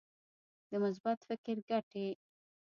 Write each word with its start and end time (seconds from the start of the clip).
د 0.69 0.71
مثبت 0.83 1.17
فکر 1.27 1.55
ګټې. 1.69 2.07